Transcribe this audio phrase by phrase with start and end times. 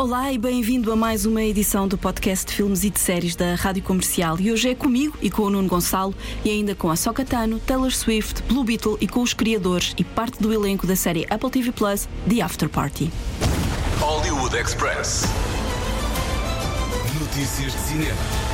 [0.00, 3.54] Olá e bem-vindo a mais uma edição do podcast de filmes e de séries da
[3.54, 4.40] Rádio Comercial.
[4.40, 7.90] E hoje é comigo e com o Nuno Gonçalo e ainda com a Socatano, Taylor
[7.90, 11.70] Swift, Blue Beetle e com os criadores e parte do elenco da série Apple TV
[11.70, 13.12] Plus, The After Party.
[13.98, 15.24] Hollywood Express.
[17.20, 18.49] Notícias de cinema.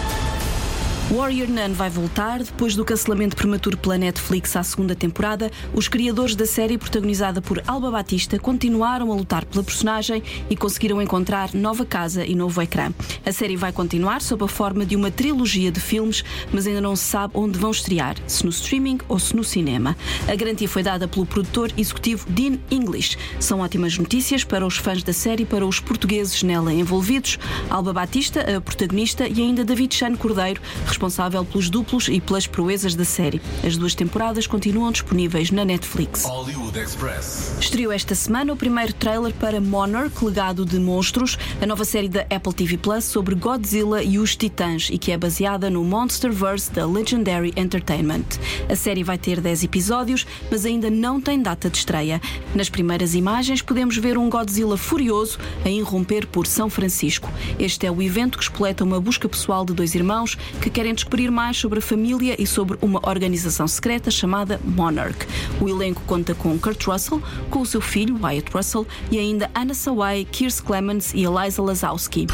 [1.08, 5.52] Warrior Nun vai voltar depois do cancelamento prematuro pela Netflix à segunda temporada.
[5.72, 11.00] Os criadores da série, protagonizada por Alba Batista, continuaram a lutar pela personagem e conseguiram
[11.00, 12.92] encontrar nova casa e novo ecrã.
[13.24, 16.96] A série vai continuar sob a forma de uma trilogia de filmes, mas ainda não
[16.96, 19.96] se sabe onde vão estrear, se no streaming ou se no cinema.
[20.26, 23.16] A garantia foi dada pelo produtor executivo Dean English.
[23.38, 27.38] São ótimas notícias para os fãs da série e para os portugueses nela envolvidos.
[27.70, 30.60] Alba Batista, a protagonista, e ainda David Chan Cordeiro,
[30.96, 33.40] responsável pelos duplos e pelas proezas da série.
[33.62, 36.24] As duas temporadas continuam disponíveis na Netflix.
[36.24, 37.54] Hollywood Express.
[37.60, 42.22] Estreou esta semana o primeiro trailer para Monarch, Legado de Monstros, a nova série da
[42.22, 46.86] Apple TV Plus sobre Godzilla e os Titãs e que é baseada no Monsterverse da
[46.86, 48.24] Legendary Entertainment.
[48.70, 52.22] A série vai ter 10 episódios, mas ainda não tem data de estreia.
[52.54, 57.30] Nas primeiras imagens podemos ver um Godzilla furioso a irromper por São Francisco.
[57.58, 61.30] Este é o evento que espoleta uma busca pessoal de dois irmãos que querem descobrir
[61.30, 65.26] mais sobre a família e sobre uma organização secreta chamada Monarch.
[65.60, 69.74] O elenco conta com Kurt Russell, com o seu filho, Wyatt Russell, e ainda Anna
[69.74, 72.26] Sawai, Kirst Clemens e Eliza Lazowski.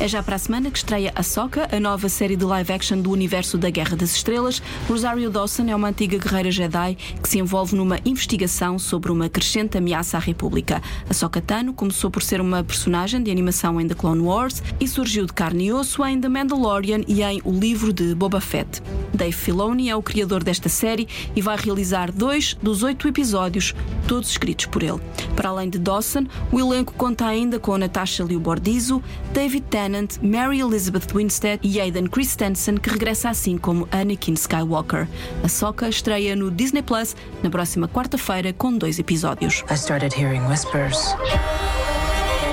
[0.00, 3.10] É já para a semana que estreia Ahsoka, a nova série de live action do
[3.10, 4.62] universo da Guerra das Estrelas.
[4.88, 9.78] Rosario Dawson é uma antiga guerreira Jedi que se envolve numa investigação sobre uma crescente
[9.78, 10.82] ameaça à República.
[11.08, 15.26] Ahsoka Tano começou por ser uma personagem de animação em The Clone Wars e surgiu
[15.26, 18.82] de carne e osso em The Mandalorian e em O Livro de Boba Fett.
[19.12, 23.74] Dave Filoni é o criador desta série e vai realizar dois dos oito episódios,
[24.06, 25.00] todos escritos por ele.
[25.36, 29.02] Para além de Dawson, o elenco conta ainda com Natasha Liu Bordizzo,
[29.32, 35.08] David Tennant, Mary Elizabeth Winstead e Aidan Christensen, que regressa assim como Anakin Skywalker.
[35.42, 39.64] A Soca estreia no Disney Plus na próxima quarta-feira com dois episódios.
[39.70, 41.14] I started hearing whispers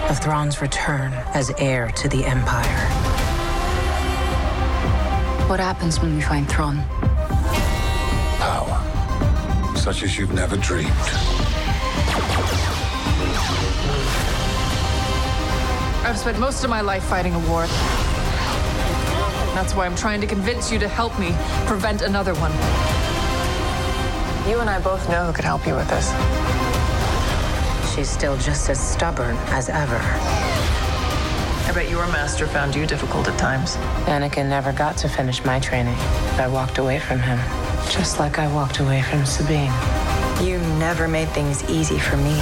[0.09, 3.08] of Thrawn's return as heir to the Empire.
[5.49, 6.77] What happens when we find Thrawn?
[8.37, 9.75] Power.
[9.75, 10.91] Such as you've never dreamed.
[16.05, 17.65] I've spent most of my life fighting a war.
[19.55, 21.31] That's why I'm trying to convince you to help me
[21.65, 22.51] prevent another one.
[24.47, 26.11] You and I both know who could help you with this.
[27.95, 30.48] She's still just as stubborn as ever.
[31.69, 33.75] I bet your master found you difficult at times.
[34.07, 35.93] Anakin never got to finish my training.
[36.39, 37.37] I walked away from him,
[37.91, 39.71] just like I walked away from Sabine.
[40.41, 42.33] You never made things easy for me.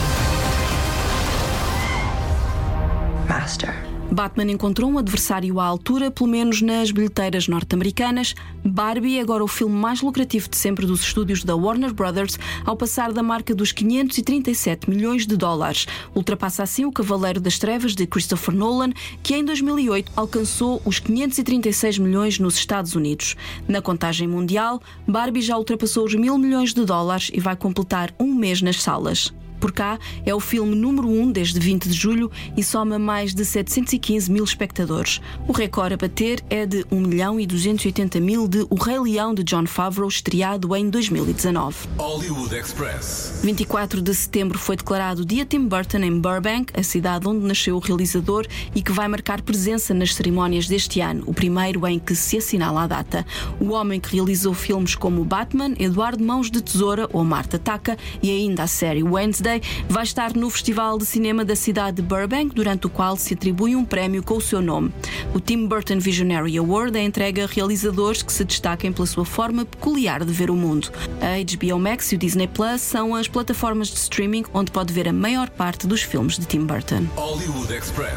[3.27, 3.75] Master.
[4.11, 8.33] Batman encontrou um adversário à altura, pelo menos nas bilheteiras norte-americanas.
[8.63, 12.75] Barbie é agora o filme mais lucrativo de sempre dos estúdios da Warner Brothers, ao
[12.75, 15.87] passar da marca dos 537 milhões de dólares.
[16.15, 18.91] Ultrapassa assim o Cavaleiro das Trevas de Christopher Nolan,
[19.21, 23.35] que em 2008 alcançou os 536 milhões nos Estados Unidos.
[23.67, 28.33] Na contagem mundial, Barbie já ultrapassou os mil milhões de dólares e vai completar um
[28.33, 29.33] mês nas salas.
[29.59, 33.33] Por cá, é o filme número 1 um desde 20 de julho e soma mais
[33.33, 35.19] de 715 mil espectadores.
[35.47, 39.33] O recorde a bater é de 1 milhão e 280 mil de O Rei Leão
[39.33, 41.75] de John Favreau, estreado em 2019.
[41.97, 43.39] Hollywood Express.
[43.43, 47.79] 24 de setembro foi declarado Dia Tim Burton em Burbank, a cidade onde nasceu o
[47.79, 52.37] realizador e que vai marcar presença nas cerimónias deste ano, o primeiro em que se
[52.37, 53.25] assinala a data.
[53.59, 58.29] O homem que realizou filmes como Batman, Eduardo Mãos de Tesoura ou Marta Taca e
[58.29, 59.46] ainda a série Wednesday
[59.89, 63.75] vai estar no Festival de Cinema da cidade de Burbank, durante o qual se atribui
[63.75, 64.91] um prémio com o seu nome.
[65.33, 69.65] O Tim Burton Visionary Award é entregue a realizadores que se destaquem pela sua forma
[69.65, 70.91] peculiar de ver o mundo.
[71.21, 75.07] A HBO Max e o Disney Plus são as plataformas de streaming onde pode ver
[75.07, 77.05] a maior parte dos filmes de Tim Burton.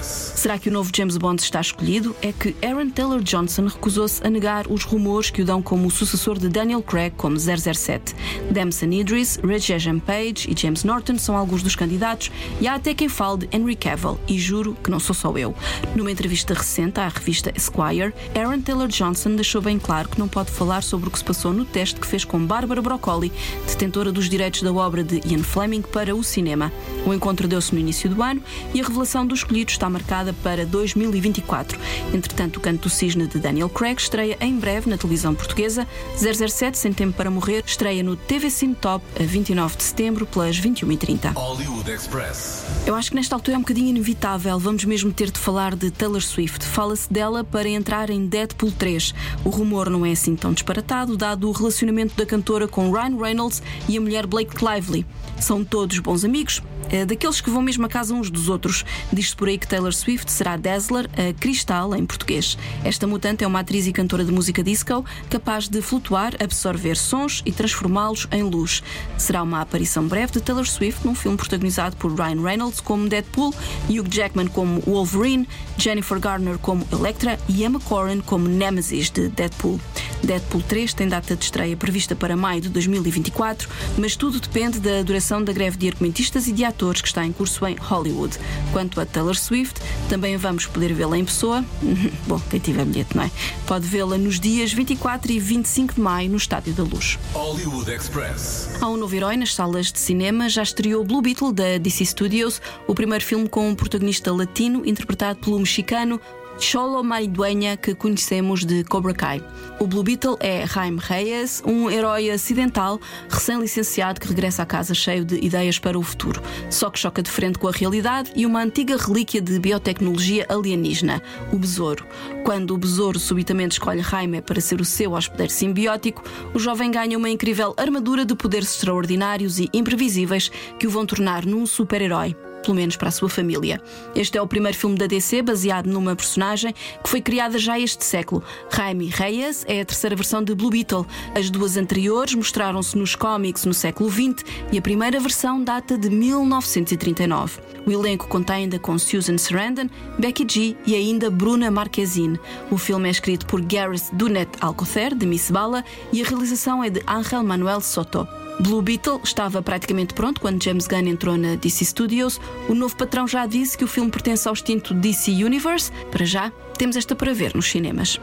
[0.03, 2.15] Será que o novo James Bond está escolhido?
[2.23, 5.91] É que Aaron Taylor Johnson recusou-se a negar os rumores que o dão como o
[5.91, 8.15] sucessor de Daniel Craig como 007.
[8.50, 12.31] Damson Idris, Regé Page e James Norton são alguns dos candidatos
[12.61, 15.55] e há até quem fale de Henry Cavill, e juro que não sou só eu.
[15.94, 20.50] Numa entrevista recente à revista Esquire, Aaron Taylor Johnson deixou bem claro que não pode
[20.50, 23.32] falar sobre o que se passou no teste que fez com Barbara Broccoli,
[23.67, 26.72] detentora dos direitos da obra de Ian Fleming para o cinema.
[27.06, 28.43] O encontro deu-se no início do ano
[28.75, 31.78] e a revelação do escolhido está marcada para 2024.
[32.14, 35.87] Entretanto, o Canto do Cisne de Daniel Craig estreia em breve na televisão portuguesa.
[36.16, 40.61] 007 Sem Tempo para Morrer estreia no TV Cine Top a 29 de setembro pelas
[40.61, 41.10] 21h30.
[41.11, 41.31] 2030.
[41.31, 42.65] Hollywood Express.
[42.87, 45.91] Eu acho que nesta altura é um bocadinho inevitável, vamos mesmo ter de falar de
[45.91, 46.65] Taylor Swift.
[46.65, 49.15] Fala-se dela para entrar em Deadpool 3.
[49.45, 53.62] O rumor não é assim tão disparatado, dado o relacionamento da cantora com Ryan Reynolds
[53.89, 55.07] e a mulher Blake Lively.
[55.41, 56.62] São todos bons amigos,
[57.06, 58.85] daqueles que vão mesmo a casa uns dos outros.
[59.12, 62.56] Diz-se por aí que Taylor Swift será Dazzler, a Cristal em português.
[62.85, 67.43] Esta mutante é uma atriz e cantora de música disco capaz de flutuar, absorver sons
[67.47, 68.82] e transformá-los em luz.
[69.17, 73.55] Será uma aparição breve de Taylor Swift num filme protagonizado por Ryan Reynolds como Deadpool,
[73.88, 75.49] Hugh Jackman como Wolverine,
[75.79, 79.81] Jennifer Garner como Elektra e Emma Corrin como Nemesis de Deadpool.
[80.22, 83.69] Deadpool 3 tem data de estreia prevista para maio de 2024,
[83.99, 87.32] mas tudo depende da duração da greve de argumentistas e de atores que está em
[87.32, 88.38] curso em Hollywood.
[88.72, 91.64] Quanto a Taylor Swift, também vamos poder vê-la em pessoa.
[92.26, 93.31] Bom, quem tiver bilhete, não é?
[93.67, 97.19] Pode vê-la nos dias 24 e 25 de maio no Estádio da Luz.
[97.32, 98.70] Hollywood Express.
[98.81, 100.49] Há um novo herói nas salas de cinema.
[100.49, 105.40] Já estreou Blue Beetle da DC Studios, o primeiro filme com um protagonista latino interpretado
[105.40, 106.20] pelo mexicano
[106.61, 109.43] Cholo Maridueña, que conhecemos de Cobra Kai.
[109.79, 115.25] O Blue Beetle é Jaime Reyes, um herói acidental, recém-licenciado que regressa à casa cheio
[115.25, 116.43] de ideias para o futuro.
[116.69, 121.23] Só que choca de frente com a realidade e uma antiga relíquia de biotecnologia alienígena,
[121.51, 122.07] o besouro.
[122.45, 126.23] Quando o besouro subitamente escolhe Jaime para ser o seu hospedeiro simbiótico,
[126.53, 131.47] o jovem ganha uma incrível armadura de poderes extraordinários e imprevisíveis que o vão tornar
[131.47, 133.81] num super-herói pelo menos para a sua família.
[134.15, 138.05] Este é o primeiro filme da DC baseado numa personagem que foi criada já este
[138.05, 138.43] século.
[138.75, 141.07] Jaime Reyes é a terceira versão de Blue Beetle.
[141.35, 146.11] As duas anteriores mostraram-se nos cómics no século XX e a primeira versão data de
[146.11, 147.61] 1939.
[147.87, 152.39] O elenco conta ainda com Susan Sarandon, Becky G e ainda Bruna Marquezine.
[152.71, 156.91] O filme é escrito por Gareth Dunet Alcocer, de Miss Bala, e a realização é
[156.91, 158.29] de Angel Manuel Soto.
[158.61, 162.39] Blue Beetle estava praticamente pronto quando James Gunn entrou na DC Studios.
[162.69, 165.91] O novo patrão já disse que o filme pertence ao extinto DC Universe.
[166.12, 168.21] Para já, temos esta para ver nos cinemas.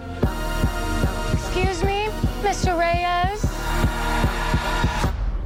[1.34, 2.10] Excuse me,
[2.44, 2.78] Mr.
[2.78, 3.42] Reyes.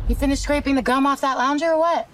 [0.09, 2.05] You finished scraping the gum off that lounger or what?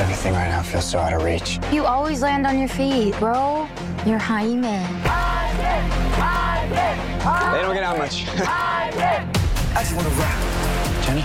[0.00, 1.60] Everything right now feels so out of reach.
[1.70, 3.68] You always land on your feet, bro.
[4.06, 4.82] You're Jaime.
[6.74, 8.24] They don't get out much.
[8.36, 10.38] I just want to rap.
[11.04, 11.22] Jenny?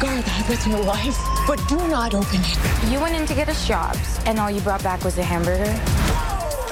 [0.00, 2.90] Guard that with your life, but do not open it.
[2.90, 5.70] You went in to get us jobs, and all you brought back was a hamburger.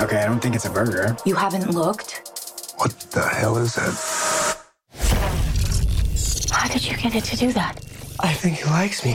[0.02, 1.16] Okay, I don't think it's a burger.
[1.24, 2.74] You haven't looked.
[2.76, 4.56] What the hell is that?
[6.50, 7.84] How did you get it to do that?
[8.20, 9.14] I think he likes me.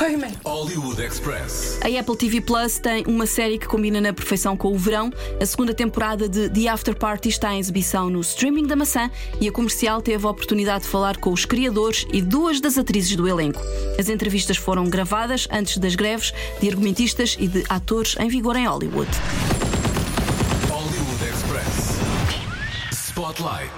[0.00, 1.78] Hollywood Express.
[1.84, 5.12] A Apple TV Plus tem uma série que combina na perfeição com o verão.
[5.38, 9.46] A segunda temporada de The After Party está em exibição no streaming da maçã e
[9.46, 13.28] a comercial teve a oportunidade de falar com os criadores e duas das atrizes do
[13.28, 13.60] elenco.
[13.98, 16.32] As entrevistas foram gravadas antes das greves
[16.62, 19.10] de argumentistas e de atores em vigor em Hollywood.
[20.70, 22.00] Hollywood Express.
[22.90, 23.70] Spotlight.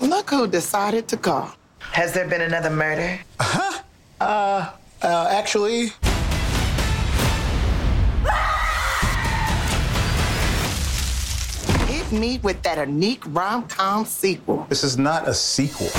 [0.00, 1.50] Look who decided to call.
[1.92, 3.20] Has there been another murder?
[3.38, 3.66] Uh,
[4.20, 5.92] Uh, uh, actually.
[11.86, 14.66] Hit me with that unique rom-com sequel.
[14.68, 15.90] This is not a sequel.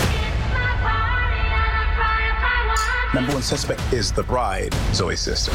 [3.14, 5.52] Number one suspect is the bride, Zoe's sister.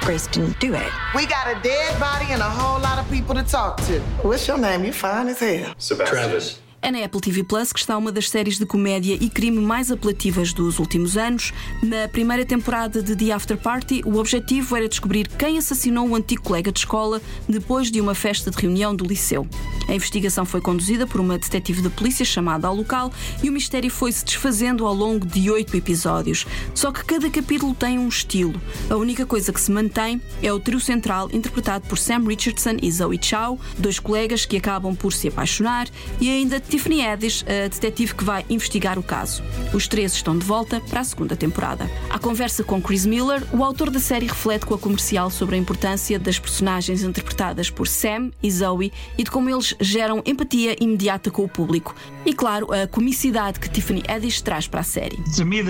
[0.00, 0.90] Grace didn't do it.
[1.14, 4.00] We got a dead body and a whole lot of people to talk to.
[4.22, 4.84] What's your name?
[4.84, 5.74] You fine as hell.
[5.76, 6.16] Sebastian.
[6.16, 6.60] Travis.
[6.82, 9.90] É na Apple TV Plus que está uma das séries de comédia e crime mais
[9.90, 11.52] apelativas dos últimos anos.
[11.82, 16.42] Na primeira temporada de The After Party, o objetivo era descobrir quem assassinou o antigo
[16.42, 19.46] colega de escola depois de uma festa de reunião do liceu.
[19.88, 23.90] A investigação foi conduzida por uma detetive de polícia chamada ao local e o mistério
[23.90, 26.46] foi se desfazendo ao longo de oito episódios.
[26.74, 28.58] Só que cada capítulo tem um estilo.
[28.88, 32.90] A única coisa que se mantém é o trio central interpretado por Sam Richardson e
[32.90, 35.86] Zoe Chow, dois colegas que acabam por se apaixonar,
[36.18, 39.42] e ainda Tiffany Haddish, a detetive que vai investigar o caso.
[39.74, 41.90] Os três estão de volta para a segunda temporada.
[42.08, 45.58] À conversa com Chris Miller, o autor da série reflete com a comercial sobre a
[45.58, 51.28] importância das personagens interpretadas por Sam e Zoe e de como eles geram empatia imediata
[51.28, 51.92] com o público.
[52.24, 55.16] E claro, a comicidade que Tiffany Haddish traz para a série.
[55.36, 55.60] To me,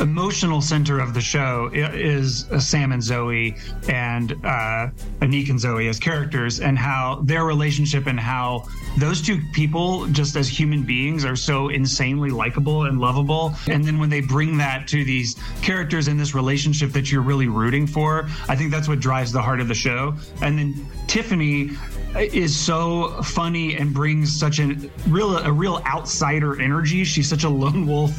[0.00, 3.56] emotional center of the show is Sam and Zoe
[3.88, 4.88] and uh,
[5.20, 8.66] Anik and Zoe as characters, and how their relationship and how
[8.98, 13.54] those two people, just as human beings, are so insanely likable and lovable.
[13.66, 17.48] And then when they bring that to these characters in this relationship that you're really
[17.48, 20.14] rooting for, I think that's what drives the heart of the show.
[20.42, 21.70] And then Tiffany
[22.16, 24.74] is so funny and brings such a
[25.08, 27.04] real a real outsider energy.
[27.04, 28.10] She's such a lone wolf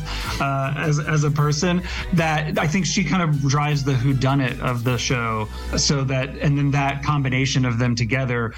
[0.41, 1.83] uh, as as a person
[2.13, 5.47] that I think she kind of drives the whodunit of the show.
[5.77, 8.53] So that and then that combination of them together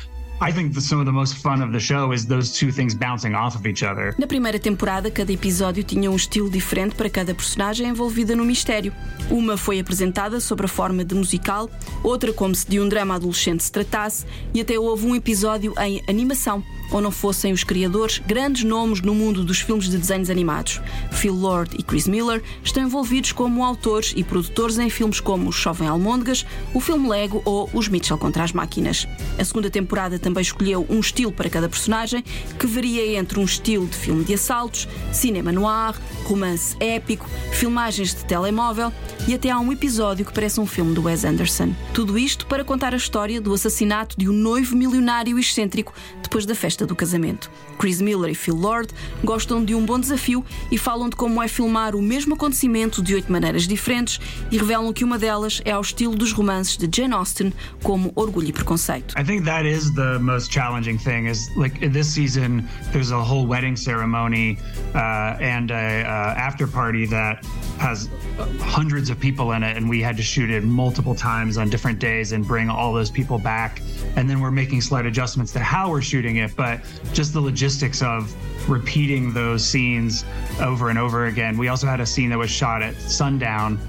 [0.45, 3.33] I think some of the most fun of the show is those two things bouncing
[3.33, 4.13] off of each other.
[4.19, 8.91] Na primeira temporada, cada episódio tinha um estilo diferente para cada personagem envolvida no mistério.
[9.31, 11.69] Uma foi apresentada sob a forma de musical,
[12.03, 16.03] outra como se de um drama adolescente se tratasse, e até houve um episódio em
[16.09, 20.81] animação ou não fossem os criadores, grandes nomes no mundo dos filmes de desenhos animados.
[21.11, 25.87] Phil Lord e Chris Miller estão envolvidos como autores e produtores em filmes como Chovem
[25.87, 29.07] Almôndegas, o filme Lego ou Os Mitchell contra as Máquinas.
[29.37, 32.23] A segunda temporada também escolheu um estilo para cada personagem,
[32.59, 38.25] que varia entre um estilo de filme de assaltos, cinema noir, romance épico, filmagens de
[38.25, 38.91] telemóvel
[39.27, 41.73] e até há um episódio que parece um filme do Wes Anderson.
[41.93, 46.55] Tudo isto para contar a história do assassinato de um noivo milionário excêntrico depois da
[46.55, 47.49] festa do casamento.
[47.77, 51.47] Chris Miller e Phil Lord gostam de um bom desafio e falam de como é
[51.47, 54.19] filmar o mesmo acontecimento de oito maneiras diferentes
[54.51, 58.49] e revelam que uma delas é ao estilo dos romances de Jane Austen, como Orgulho
[58.49, 59.15] e Preconceito.
[59.17, 63.45] I think that is the most challenging thing is like this season there's a whole
[63.45, 64.57] wedding ceremony
[64.95, 67.43] uh, and a uh, after party that
[67.79, 68.09] has
[68.59, 71.99] hundreds of people in it and we had to shoot it multiple times on different
[71.99, 73.81] days and bring all those people back
[74.15, 76.62] and then we're making slight adjustments to how we're shooting it but
[77.13, 78.33] just the logistics of
[78.69, 80.25] repeating those scenes
[80.61, 81.57] over and over again.
[81.57, 83.79] We also had a scene that was shot at sundown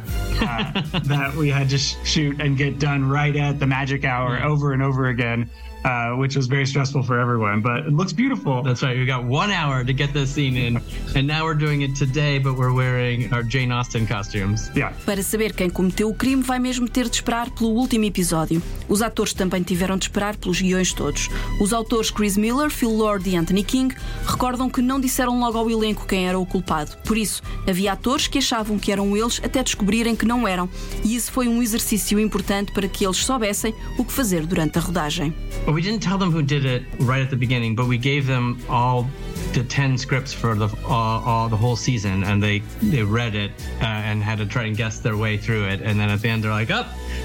[0.40, 4.42] uh, that we had to sh- shoot and get done right at the magic hour
[4.42, 5.50] over and over again.
[5.84, 8.62] Uh, which was very stressful for everyone, but it looks beautiful.
[8.62, 8.96] That's right.
[8.96, 10.80] We got one hour to get this scene in,
[11.14, 14.70] and now we're doing it today, but we're wearing our Jane Austen costumes.
[14.74, 14.94] Yeah.
[15.04, 18.62] Para saber quem cometeu o crime, vai mesmo ter de esperar pelo último episódio.
[18.88, 21.28] Os atores também tiveram de esperar pelos guiões todos.
[21.60, 23.94] Os autores Chris Miller, Phil Lord e Anthony King
[24.26, 26.96] recordam que não disseram logo ao elenco quem era o culpado.
[27.04, 30.68] Por isso, havia atores que achavam que eram eles até descobrirem que não eram.
[31.04, 34.80] E isso foi um exercício importante para que eles soubessem o que fazer durante a
[34.80, 35.32] rodagem.
[35.66, 38.58] we didn't tell them who did it right at the beginning, but we gave them
[38.68, 39.06] all
[39.52, 43.84] the 10 scripts for the uh, the whole season and they they read it uh,
[43.84, 45.80] and had to try and guess their way through it.
[45.80, 46.84] And then at the end they're like oh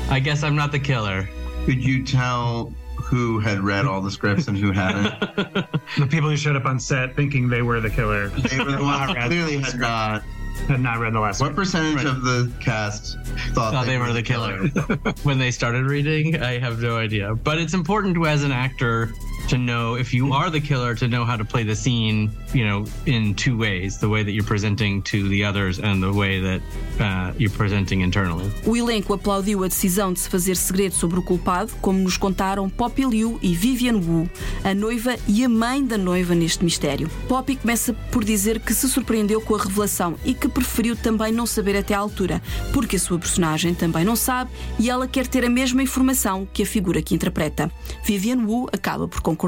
[0.10, 1.28] i guess i'm not the killer.
[1.66, 5.14] Could you tell who had read all the scripts and who hadn't?
[5.98, 8.30] The people who showed up on set thinking they were the killer.
[8.30, 10.24] They were the ones clearly had not
[10.68, 11.50] had not read the last one.
[11.50, 12.06] what percentage right.
[12.06, 13.18] of the cast
[13.54, 14.98] thought, thought they, they, were, were the killer, killer.
[15.24, 19.12] when they started reading i have no idea but it's important to as an actor
[19.50, 22.66] to know if you are the killer to know how to play the scene you
[22.66, 23.98] know in two ways.
[23.98, 26.62] The way that you're presenting to the others and the way that
[27.00, 28.50] uh, you're presenting internally.
[28.66, 32.70] O elenco aplaudiu a decisão de se fazer segredo sobre o culpado como nos contaram
[32.70, 34.30] Poppy Liu e Vivian Wu
[34.64, 37.10] a noiva e a mãe da noiva neste mistério.
[37.28, 41.46] Poppy começa por dizer que se surpreendeu com a revelação e que preferiu também não
[41.46, 42.42] saber até à altura
[42.72, 46.64] porque a sua personagem também não sabe e ela quer ter a mesma informação que
[46.64, 47.72] a figura que interpreta.
[48.04, 49.39] Vivian Wu acaba por concordar.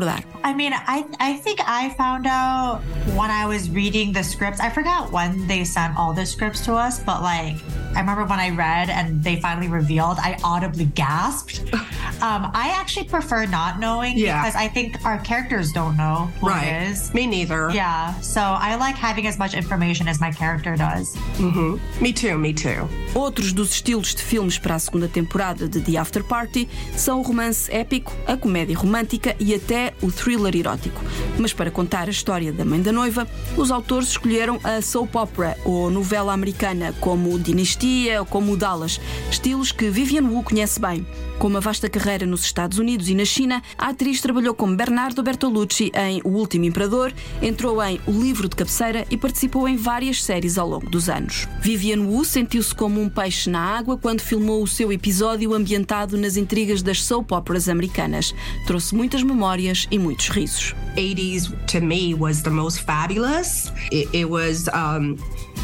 [0.44, 2.82] I mean, I I think I found out
[3.16, 4.60] when I was reading the scripts.
[4.60, 7.58] I forgot when they sent all the scripts to us, but like
[7.96, 11.64] I remember when I read and they finally revealed, I audibly gasped.
[12.22, 14.44] Um, I actually prefer not knowing yeah.
[14.44, 16.68] because I think our characters don't know who right.
[16.68, 17.12] it is.
[17.16, 17.72] Me neither.
[17.72, 21.16] Yeah, so I like having as much information as my character does.
[21.40, 22.04] Mm-hmm.
[22.04, 22.88] Me too, me too.
[23.16, 27.24] Outros dos estilos de filmes para a segunda temporada de The After Party são o
[27.24, 31.02] romance épico, a comédia romântica e até o thriller erótico.
[31.38, 35.58] Mas para contar a história da mãe da noiva, os autores escolheram a soap opera
[35.66, 41.06] ou novela americana como Dinastia ou como Dallas, estilos que Vivian Wu conhece bem.
[41.40, 45.24] Com uma vasta carreira nos Estados Unidos e na China, a atriz trabalhou com Bernardo
[45.24, 47.12] Bertolucci em O Último Imperador,
[47.42, 51.48] entrou em O Livro de Cabeceira e participou em várias séries ao longo dos anos.
[51.60, 56.38] Vivian Wu sentiu-se como um peixe na água quando filmou o seu episódio ambientado nas
[56.38, 58.36] intrigas das soap operas americanas.
[58.68, 60.74] Trouxe muitas memórias e muitos risos.
[60.96, 63.72] 80s to me was the most fabulous.
[63.92, 65.18] It, it was um,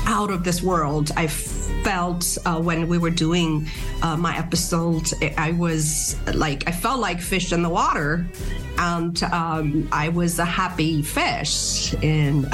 [0.05, 1.11] out of this world.
[1.17, 3.67] I felt uh, when we were doing
[4.01, 8.27] uh, my episode, I was like, I felt like fish in the water,
[8.77, 11.93] and um, I was a happy fish.
[12.01, 12.47] And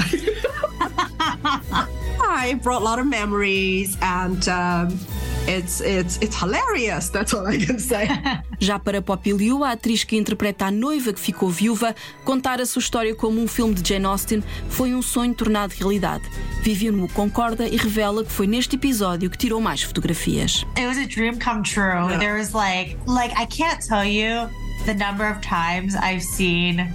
[2.20, 4.98] I brought a lot of memories, and um,
[5.46, 7.10] it's it's it's hilarious.
[7.10, 8.08] That's all I can say.
[8.58, 12.66] Já para Poppy Liu, a atriz que interpreta a noiva que ficou viúva, contar a
[12.66, 16.24] sua história como um filme de Jane Austen foi um sonho tornado realidade.
[16.62, 20.64] Vivian concorda e revela que foi neste episódio que tirou mais fotografias.
[20.76, 22.08] It was a dream come true.
[22.08, 22.18] Yeah.
[22.18, 24.48] There was like like I can't tell you
[24.84, 26.92] the number of times I've seen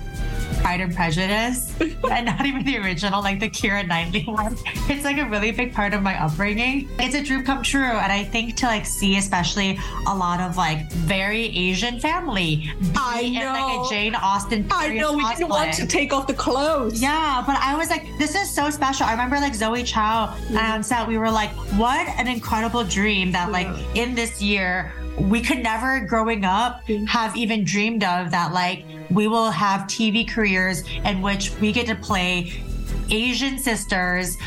[0.61, 1.73] Pride and Prejudice,
[2.11, 4.57] and not even the original, like the Kira Knightley one.
[4.89, 6.89] It's like a really big part of my upbringing.
[6.99, 10.57] It's a dream come true, and I think to like see, especially a lot of
[10.57, 12.71] like very Asian family.
[12.95, 13.53] I know.
[13.53, 14.67] like a Jane Austen.
[14.69, 15.13] I know.
[15.13, 17.01] We didn't want to take off the clothes.
[17.01, 19.05] Yeah, but I was like, this is so special.
[19.05, 20.57] I remember like Zoe Chow mm-hmm.
[20.57, 21.07] and set.
[21.07, 25.99] We were like, what an incredible dream that like in this year we could never
[26.01, 27.05] growing up mm-hmm.
[27.05, 31.87] have even dreamed of that like we will have TV careers in which we get
[31.87, 32.63] to play
[33.11, 34.37] Asian sisters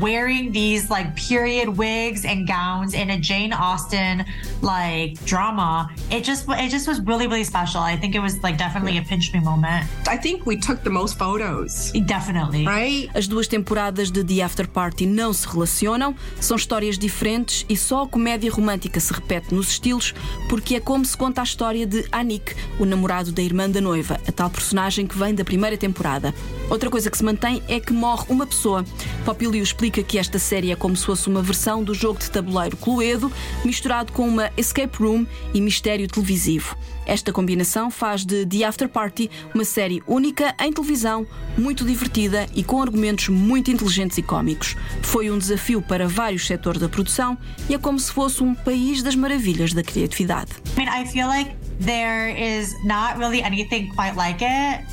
[0.00, 4.24] wearing these like period wigs and gowns in a Jane Austen
[4.60, 5.90] like drama.
[6.10, 7.80] It just it just was really really special.
[7.80, 9.86] I think it was like definitely a pinch me moment.
[10.06, 11.92] I think we took the most photos.
[12.06, 12.66] Definitely.
[12.66, 13.10] Right?
[13.14, 18.02] As duas temporadas de The After Party não se relacionam, são histórias diferentes e só
[18.02, 20.14] a comédia romântica se repete nos estilos,
[20.48, 24.20] porque é como se conta a história de Anik, o namorado da irmã da noiva,
[24.26, 26.34] a tal personagem que vem da primeira temporada.
[26.70, 28.84] Outra coisa que se mantém é que morre uma pessoa.
[29.24, 32.76] Popilio explica que esta série é como se fosse uma versão do jogo de tabuleiro
[32.76, 33.30] Cluedo,
[33.64, 36.76] misturado com uma escape room e mistério televisivo.
[37.06, 41.24] Esta combinação faz de The After Party uma série única em televisão,
[41.56, 44.76] muito divertida e com argumentos muito inteligentes e cómicos.
[45.02, 49.00] Foi um desafio para vários setores da produção e é como se fosse um país
[49.00, 50.50] das maravilhas da criatividade.
[50.76, 54.84] I mean, I feel like there is not really anything quite like it.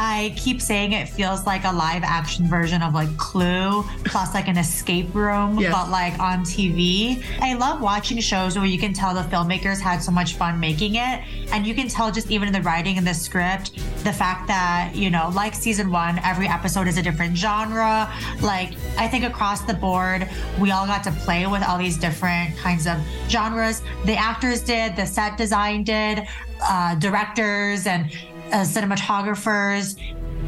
[0.00, 4.46] I keep saying it feels like a live action version of like Clue plus like
[4.46, 5.74] an escape room, yes.
[5.74, 7.20] but like on TV.
[7.40, 10.94] I love watching shows where you can tell the filmmakers had so much fun making
[10.94, 11.24] it.
[11.52, 13.74] And you can tell just even in the writing and the script,
[14.04, 18.08] the fact that, you know, like season one, every episode is a different genre.
[18.40, 20.28] Like, I think across the board,
[20.60, 23.82] we all got to play with all these different kinds of genres.
[24.04, 26.28] The actors did, the set design did,
[26.62, 28.10] uh, directors and
[28.52, 29.96] uh, cinematographers.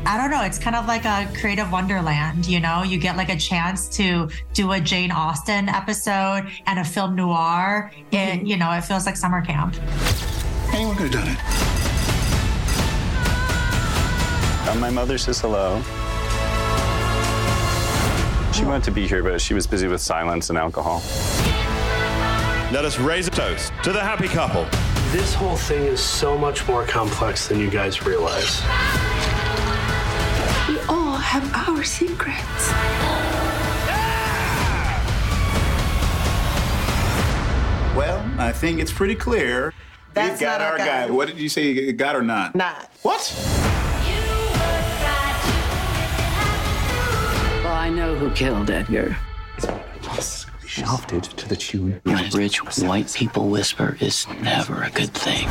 [0.07, 0.43] I don't know.
[0.43, 2.83] It's kind of like a creative wonderland, you know?
[2.83, 7.93] You get like a chance to do a Jane Austen episode and a film noir.
[8.11, 8.47] It, mm-hmm.
[8.47, 9.77] you know, it feels like summer camp.
[10.73, 11.39] Anyone could have done it.
[14.69, 15.83] Uh, my mother says hello.
[18.53, 21.03] She wanted to be here, but she was busy with silence and alcohol.
[22.73, 24.67] Let us raise a toast to the happy couple.
[25.13, 28.61] This whole thing is so much more complex than you guys realize.
[30.69, 32.71] We all have our secrets.
[37.97, 39.75] Well, I think it's pretty clear.
[40.15, 40.87] That's we got not our guy.
[40.87, 41.11] guy.
[41.11, 41.73] What did you say?
[41.73, 42.55] You got or not?
[42.55, 42.89] Not.
[43.03, 43.35] What?
[47.65, 49.17] Well, I know who killed Edgar.
[50.71, 52.01] Shafted to the tune.
[52.05, 55.49] Know, rich white people whisper is never a good thing.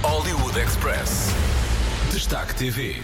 [0.00, 1.34] Hollywood Express.
[2.12, 2.94] Destaque TV.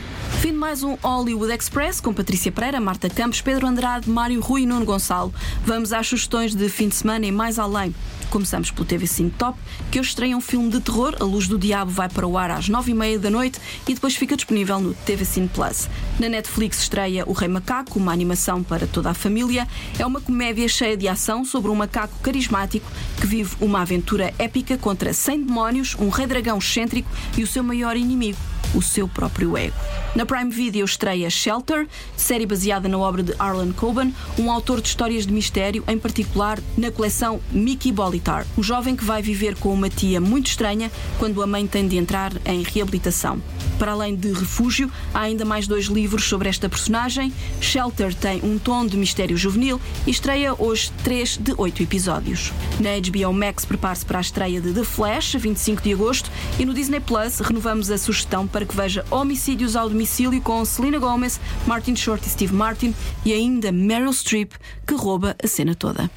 [0.41, 4.63] Fim de mais um Hollywood Express com Patrícia Pereira, Marta Campos, Pedro Andrade, Mário Rui
[4.63, 5.35] e Nuno Gonçalo.
[5.65, 7.93] Vamos às sugestões de fim de semana e mais além.
[8.35, 9.57] Começamos pelo TV5 Top,
[9.93, 11.15] que hoje estreia um filme de terror.
[11.21, 14.35] A Luz do Diabo vai para o ar às 9h30 da noite e depois fica
[14.35, 15.89] disponível no TV5 Plus.
[16.19, 19.69] Na Netflix estreia O Rei Macaco, uma animação para toda a família.
[20.01, 24.77] É uma comédia cheia de ação sobre um macaco carismático que vive uma aventura épica
[24.77, 28.39] contra 100 demónios, um rei dragão excêntrico e o seu maior inimigo,
[28.75, 29.75] o seu próprio ego.
[30.15, 34.89] Na Prime Video estreia Shelter, série baseada na obra de Arlen Coben, um autor de
[34.89, 39.73] histórias de mistério, em particular na coleção Mickey Bolitar, um jovem que vai viver com
[39.73, 43.41] uma tia muito estranha quando a mãe tem de entrar em reabilitação.
[43.79, 47.33] Para além de Refúgio, há ainda mais dois livros sobre esta personagem.
[47.61, 52.53] Shelter tem um tom de mistério juvenil e estreia hoje três de oito episódios.
[52.79, 56.73] Na HBO Max prepare-se para a estreia de The Flash, 25 de agosto, e no
[56.73, 61.95] Disney Plus renovamos a sugestão para que veja Homicídios ao Domicílio com Selena Gomez, Martin
[61.97, 64.53] Short e Steve Martin e ainda Meryl Streep,
[64.87, 66.11] que rouba a cena toda.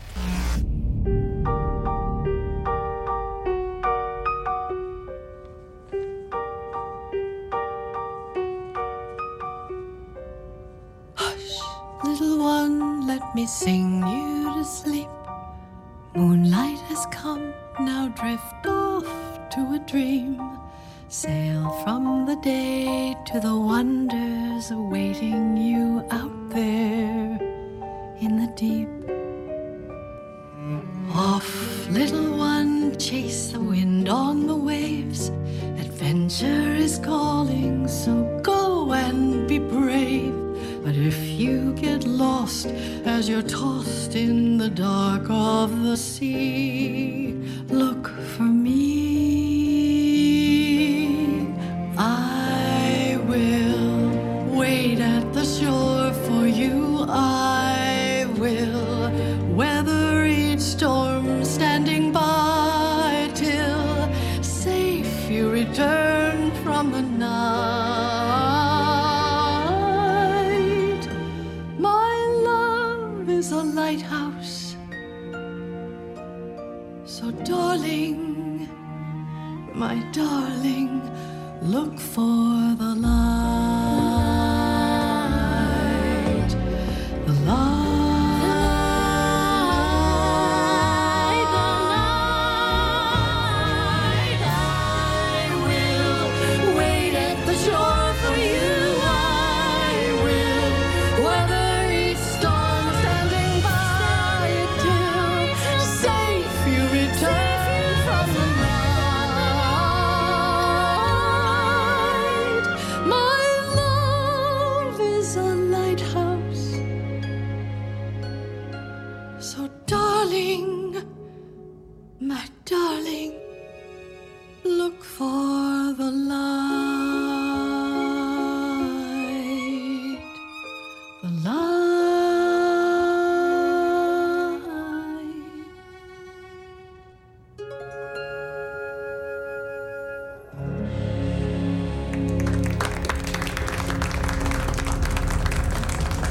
[12.03, 15.09] Little one, let me sing you to sleep.
[16.15, 19.05] Moonlight has come, now drift off
[19.49, 20.39] to a dream.
[21.09, 27.39] Sail from the day to the wonders awaiting you out there
[28.19, 28.89] in the deep.
[31.15, 35.29] Off, little one, chase the wind on the waves.
[35.79, 40.35] Adventure is calling, so go and be brave.
[40.83, 42.65] But if you get lost
[43.05, 47.36] as you're tossed in the dark of the sea,